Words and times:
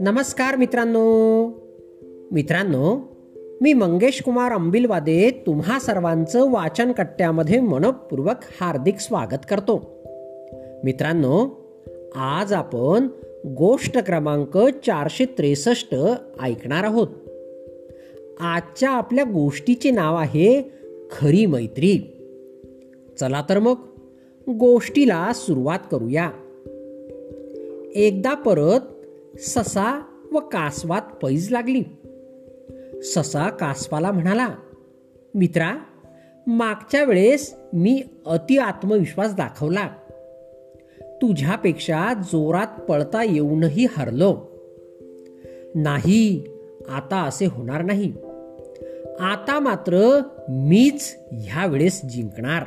नमस्कार 0.00 0.56
मित्रांनो. 0.56 1.48
मित्रांनो 2.32 3.00
मी 3.60 3.72
मंगेश 3.72 4.22
कुमार 4.22 4.52
अंबिलवादे 4.52 5.30
तुम्हा 5.46 5.78
सर्वांचं 5.78 6.50
वाचन 6.50 6.92
कट्ट्यामध्ये 6.92 7.60
मनपूर्वक 7.60 8.36
हार्दिक 8.60 8.96
स्वागत 8.98 9.46
करतो. 9.50 10.02
मित्रांनो 10.84 11.48
आज 12.14 12.52
आपण 12.52 13.08
गोष्ट 13.46 13.98
क्रमांक 13.98 14.58
चारशे 14.58 15.24
त्रेसष्ट 15.24 15.94
ऐकणार 16.42 16.84
आहोत. 16.84 17.08
आजच्या 18.40 18.90
आपल्या 18.90 19.24
गोष्टीचे 19.24 19.90
नाव 19.90 20.16
आहे 20.16 20.72
खरी 21.10 21.46
मैत्री. 21.46 21.98
चला 23.20 23.44
तर 23.50 23.58
मग. 23.58 23.74
गोष्टीला 24.58 25.32
सुरुवात 25.34 25.78
करूया. 25.90 26.30
एकदा 27.94 28.34
परत 28.34 28.80
ससा 29.40 30.02
व 30.32 30.38
कासवात 30.38 31.02
पैज 31.02 31.50
लागली. 31.50 31.82
ससा 33.02 33.50
कासवाला 33.50 34.12
म्हणाला 34.12 34.48
मित्रा 35.34 35.74
मागच्या 36.46 37.04
वेळेस 37.04 37.54
मी 37.72 38.02
अति 38.26 38.56
आत्मविश्वास 38.56 39.34
दाखवला. 39.34 39.88
तुझ्यापेक्षा 41.00 42.12
जोरात 42.32 42.80
पळता 42.80 43.22
येऊनही 43.22 43.86
हरलो. 43.96 44.46
नाही 45.74 46.44
आता 46.88 47.16
असे 47.16 47.46
होणार 47.46 47.82
नाही. 47.82 48.12
आता 49.20 49.58
मात्र 49.60 50.20
मीच 50.48 51.16
ह्या 51.32 51.66
वेळेस 51.66 52.04
जिंकणार. 52.04 52.62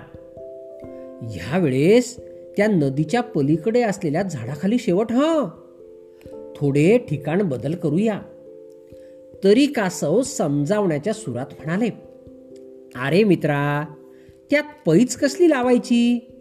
ह्या 1.22 1.58
वेळेस 1.58 2.18
त्या 2.58 2.68
नदीच्या 2.68 3.22
पलीकडे 3.22 3.82
असलेल्या 3.82 4.24
झाडाखाली 4.24 4.78
शेवट 4.78 5.12
ह. 5.12 5.48
थोडे 6.56 6.98
ठिकाण 6.98 7.42
बदल 7.42 7.76
करूया. 7.76 8.22
तरी 9.44 9.66
कासव 9.66 10.22
समजावण्याच्या 10.22 11.14
सुरात 11.14 11.46
म्हणाले 11.52 11.90
अरे 12.96 13.24
मित्रा 13.24 13.86
त्यात 14.52 14.64
पैच 14.86 15.16
कसली 15.16 15.50
लावायची? 15.50 16.32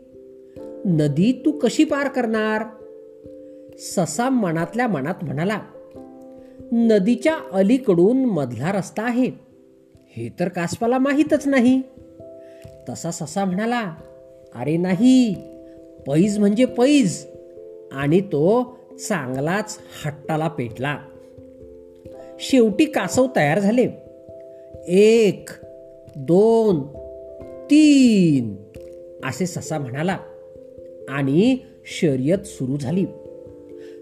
नदी 0.85 1.43
तू 1.47 1.51
कशी 1.51 1.85
पार 1.85 2.09
करणार? 2.09 2.63
ससा 3.79 4.29
मनातल्या 4.29 4.89
मनात 4.89 5.15
म्हणाला 5.23 5.61
नदीच्या 6.73 7.39
अलीकडून 7.53 8.25
मधला 8.25 8.73
रस्ता 8.73 9.03
आहे. 9.03 9.31
हे 9.95 10.29
तर 10.41 10.49
कासवाला 10.49 10.99
माहीतच 10.99 11.49
नाही. 11.49 11.83
तसा 12.89 13.11
ससा 13.11 13.45
म्हणाला 13.45 13.95
अरे 14.55 14.77
नाही 14.77 15.35
पैज 16.07 16.39
म्हणजे 16.39 16.65
पैज. 16.65 17.27
आणि 17.93 18.21
तो 18.21 18.77
चांगलाच 19.09 19.79
हट्टाला 20.07 20.49
पेटला. 20.49 20.99
शेवटी 22.41 22.85
कासव 22.85 23.27
तयार 23.37 23.59
झाले. 23.59 23.89
एक 24.89 25.49
दोन 26.17 26.83
तीन 27.71 28.57
असे 29.25 29.47
ससा 29.47 29.79
म्हणाला. 29.79 30.19
आणि 31.09 31.57
शर्यत 31.87 32.39
सुरू 32.39 32.77
झाली. 32.77 33.05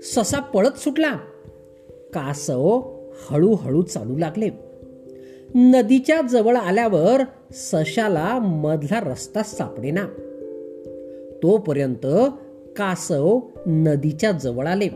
ससा 0.03 0.41
पळत 0.41 0.78
सुटला. 0.78 1.12
कासव 1.89 2.81
हळूहळू 3.31 3.83
चालू 3.83 4.16
लागले. 4.16 4.48
नदीच्या 5.55 6.20
जवळ 6.20 6.56
आल्यावर 6.56 7.20
सशाला 7.53 8.39
मधला 8.39 9.00
रस्ता 9.00 9.42
सापडेना. 9.42 10.06
तोपर्यंत 11.42 12.06
कासव 12.76 13.40
नदीच्या 13.66 14.32
जवळ 14.32 14.66
आले. 14.66 14.88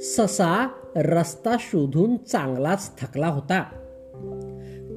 ससा 0.00 0.68
रस्ता 0.96 1.56
शोधून 1.60 2.16
चांगलाच 2.16 3.00
थकला 3.00 3.26
होता. 3.26 3.62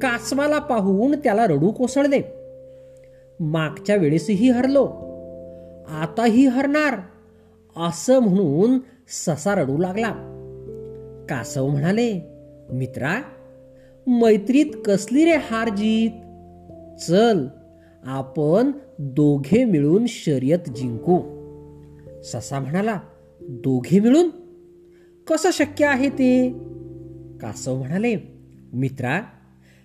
कासवाला 0.01 0.59
पाहून 0.59 1.15
त्याला 1.23 1.47
रडू 1.47 1.71
कोसळले. 1.71 2.21
मागच्या 3.39 3.95
वेळेसही 3.95 4.49
हरलो. 4.49 4.83
आताही 5.89 6.45
हरणार 6.45 6.99
असं 7.87 8.19
म्हणून 8.19 8.79
ससा 9.07 9.55
रडू 9.55 9.77
लागला. 9.77 10.13
कासव 11.29 11.67
म्हणाले 11.67 12.19
मित्रा 12.73 13.21
मैत्रीत 14.07 14.65
कसली 14.85 15.25
रे 15.25 15.35
हार 15.35 15.69
जीत? 15.69 16.11
चल 17.01 17.47
आपण 18.03 18.71
दोघे 18.99 19.65
मिळून 19.65 20.05
शर्यत 20.07 20.69
जिंकू. 20.69 21.19
ससा 22.23 22.59
म्हणाला 22.59 22.99
दोघे 23.41 23.99
मिळून? 23.99 24.29
कसं 25.27 25.49
शक्य 25.53 25.85
आहे 25.85 26.09
ते? 26.09 26.49
कासव 27.41 27.75
म्हणाले 27.75 28.15
मित्रा 28.73 29.21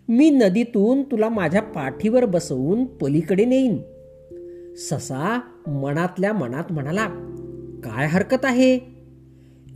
मी 0.08 0.30
नदीतून 0.30 1.02
तुला 1.02 1.28
माझ्या 1.28 1.62
पाठीवर 1.62 2.24
बसवून 2.24 2.84
पलीकडे 2.84 3.44
नेईन. 3.44 3.78
ससा 4.76 5.40
मनातल्या 5.66 6.32
मनात 6.32 6.64
म्हणाला 6.70 7.06
काय 7.84 8.06
हरकत 8.06 8.44
आहे? 8.44 8.78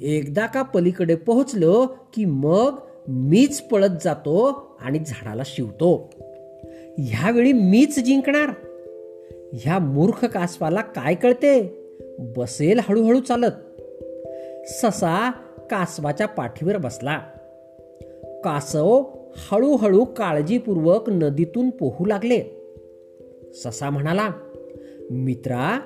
एकदा 0.03 0.47
का 0.47 0.63
पलीकडे 0.63 1.15
पोहोचलो 1.15 1.87
की 1.87 2.25
मग 2.25 2.79
मीच 3.09 3.61
पळत 3.61 3.99
जातो 4.05 4.53
आणि 4.81 4.99
झाडाला 5.07 5.43
शिवतो. 5.47 6.11
ह्यावेळी 6.99 7.53
मीच 7.53 8.05
जिंकणार. 8.05 8.51
ह्या 9.53 9.79
मूर्ख 9.79 10.25
कासवाला 10.25 10.81
काय 10.81 11.15
कळते? 11.15 11.83
बसेल 12.19 12.81
हळूहळू 12.83 13.21
चालत. 13.21 13.53
ससा 14.69 15.31
कासवाच्या 15.71 16.29
पाठीवर 16.29 16.77
बसला. 16.77 17.19
कासव 18.45 19.05
हळूहळू 19.37 20.05
काळजीपूर्वक 20.05 21.11
नदीतून 21.11 21.71
पोहू 21.71 22.05
लागले. 22.05 22.43
ससा 23.55 23.91
म्हणाला 23.91 24.31
मित्रा 25.11 25.81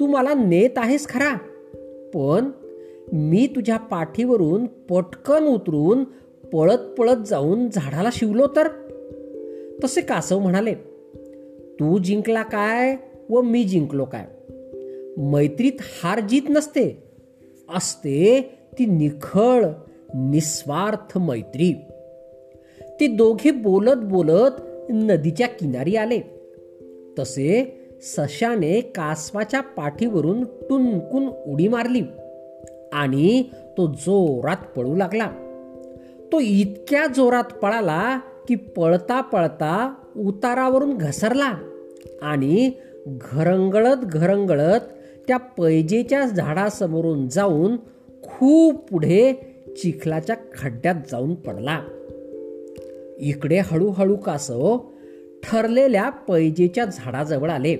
तू 0.00 0.06
मला 0.06 0.34
नेत 0.34 0.70
आहेस 0.76 1.08
खरा 1.08 1.36
पण 2.14 2.50
मी 3.12 3.46
तुझ्या 3.46 3.76
पाठीवरून 3.76 4.66
पटकन 4.66 5.46
उतरून 5.46 6.04
पळत 6.52 6.78
पळत 6.78 7.26
जाऊन 7.26 7.68
झाडाला 7.72 8.08
शिवलो 8.12 8.46
तर? 8.56 8.68
तसे 9.84 10.00
कासव 10.00 10.38
म्हणाले 10.38 10.74
तू 11.80 11.98
जिंकला 11.98 12.42
काय 12.42 12.96
व 13.30 13.40
मी 13.40 13.64
जिंकलो 13.64 14.04
काय? 14.04 14.26
मैत्रीत 15.18 15.72
हार 15.80 16.20
जीत 16.20 16.42
नसते. 16.48 17.02
असते 17.76 18.42
ती 18.78 18.86
निखळ 18.86 19.64
निस्वार्थ 20.14 21.18
मैत्री. 21.18 21.74
ते 23.00 23.06
दोघे 23.06 23.50
बोलत 23.50 23.96
बोलत 23.96 24.60
नदीच्या 24.90 25.46
किनारी 25.46 25.96
आले. 25.96 26.20
तसे 27.18 27.74
सशाने 28.02 28.80
कासवाच्या 28.80 29.60
पाठीवरून 29.60 30.44
टुनकून 30.44 31.28
उडी 31.46 31.68
मारली 31.68 32.00
आणि 32.92 33.42
तो 33.76 33.86
जोरात 33.86 34.56
पळू 34.76 34.96
लागला. 34.96 35.30
तो 36.32 36.40
इतक्या 36.40 37.06
जोरात 37.06 37.44
पळाला 37.44 38.18
की 38.48 38.54
पळता 38.54 39.20
पळता 39.20 39.94
उतारावरून 40.16 40.98
घसरला. 40.98 41.67
आणि 42.22 42.70
घरंगळत 43.06 43.96
घरंगळत 43.96 44.80
त्या 45.28 45.36
पैजेच्या 45.36 46.24
झाडासमोरून 46.24 47.28
जाऊन 47.28 47.76
खूप 48.22 48.90
पुढे 48.90 49.32
चिखलाच्या 49.82 50.36
खड्ड्यात 50.58 50.94
जाऊन 51.10 51.34
पडला. 51.34 51.80
इकडे 53.18 53.58
हळूहळू 53.58 54.16
कासव 54.16 54.78
ठरलेल्या 55.42 56.10
पैजेच्या 56.10 56.84
झाडाजवळ 56.84 57.50
आले 57.50 57.76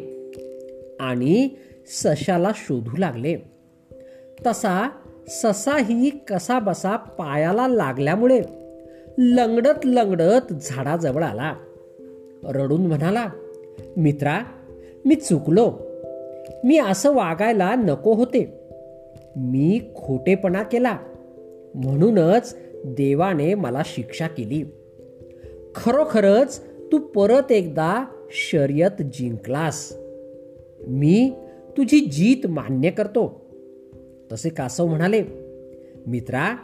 आणि 1.01 1.49
सशाला 1.87 2.51
शोधू 2.55 2.97
लागले. 2.97 3.37
तसा 4.47 4.91
ससाही 5.29 6.11
कसा 6.11 6.59
बसा 6.59 6.97
पायाला 6.97 7.69
लागल्यामुळे 7.69 8.41
लंगडत 9.19 9.87
लंगडत 9.87 10.53
झाडाजवळ 10.53 11.23
आला. 11.23 11.55
रडून 12.45 12.87
म्हणाला 12.87 13.27
मित्रा 13.97 14.41
मी 15.05 15.15
चुकलो. 15.15 15.79
मी 16.65 16.79
असं 16.79 17.15
वागायला 17.15 17.75
नको 17.75 18.15
होते. 18.15 18.61
मी 19.37 19.81
खोटेपणा 19.95 20.63
केला. 20.63 20.99
म्हणूनच 21.75 22.57
देवाने 22.85 23.55
मला 23.55 23.83
शिक्षा 23.85 24.27
केली. 24.27 24.63
खरोखरच 25.75 26.61
तू 26.93 26.99
परत 26.99 27.53
एकदा 27.53 28.05
शर्यत 28.31 29.03
जिंकलास. 29.03 29.97
मी 30.89 31.33
तुझी 31.77 32.01
जीत 32.01 32.47
मान्य 32.47 32.91
करतो. 32.91 33.45
तसे 34.33 34.49
कासव 34.49 34.87
म्हणाले 34.87 35.23
मित्रा 36.07 36.57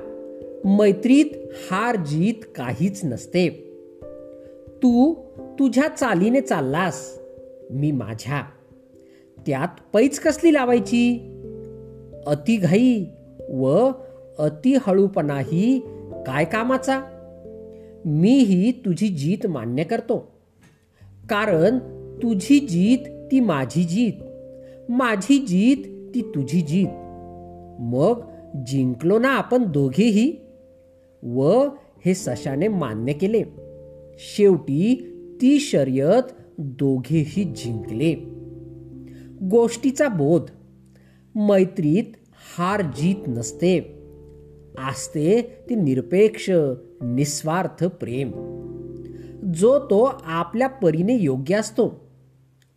मैत्रीत 0.64 1.24
हार 1.70 1.96
जीत 1.96 2.44
काहीच 2.56 3.04
नसते. 3.04 3.48
तू 4.68 5.14
तुझ्या 5.58 5.88
चालीने 5.88 6.40
चाललास. 6.40 7.20
मी 7.70 7.92
माझ्या. 7.92 8.42
त्यात 9.46 9.68
पैच 9.92 10.18
कसली 10.18 10.54
लावायची? 10.54 11.30
अतिघाई 12.26 13.04
व 13.50 13.90
अति 14.38 14.78
हळूपणाही 14.86 15.80
काय 16.26 16.44
कामाचा? 16.44 17.02
मीही 18.04 18.72
तुझी 18.72 19.08
जीत 19.08 19.46
मान्य 19.46 19.84
करतो. 19.84 20.18
कारण 21.30 21.78
तुझी 22.22 22.60
जीत 22.60 23.30
ती 23.32 23.40
माझी 23.40 23.84
जीत. 23.84 24.12
माझी 24.88 25.38
जीत 25.38 26.10
ती 26.14 26.20
तुझी 26.20 26.60
जीत. 26.60 26.88
मग 27.80 28.20
जिंकलो 28.66 29.18
ना 29.18 29.28
आपण 29.28 29.64
दोघेही? 29.72 30.36
व 31.22 31.64
हे 32.04 32.14
सशाने 32.14 32.68
मान्य 32.68 33.12
केले. 33.12 33.42
शेवटी 34.18 35.10
ती 35.40 35.60
शर्यत 35.60 36.32
दोघेही 36.58 37.44
जिंकले. 37.44 38.14
गोष्टीचा 39.50 40.08
बोध. 40.08 40.42
मैत्रीत 41.34 42.04
हार 42.58 42.82
जीत 42.82 43.28
नसते. 43.28 43.80
असते 44.90 45.42
ती 45.70 45.74
निरपेक्ष 45.74 46.50
निस्वार्थ 47.00 47.84
प्रेम. 47.84 48.30
जो 49.54 49.78
तो 49.78 50.10
आपल्या 50.24 50.68
परीने 50.68 51.14
योग्य 51.14 51.54
असतो. 51.54 52.08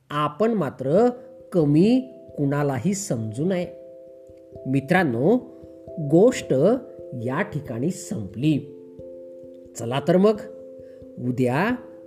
आपण 0.09 0.51
मात्र 0.51 1.09
कमी 1.51 2.01
कुणालाही 2.37 2.93
समजू 2.93 3.45
नये. 3.45 3.67
मित्रांनो 4.67 5.37
गोष्ट 6.11 6.53
या 7.13 7.41
ठिकाणी 7.41 7.89
संपली. 7.89 8.73
चला 9.79 10.01
तर 10.07 10.17
मग 10.17 10.41
उद्या 11.19 11.75